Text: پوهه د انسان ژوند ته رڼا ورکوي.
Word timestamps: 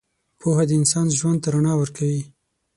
پوهه 0.39 0.63
د 0.69 0.71
انسان 0.79 1.07
ژوند 1.17 1.39
ته 1.43 1.49
رڼا 1.55 1.73
ورکوي. 1.77 2.21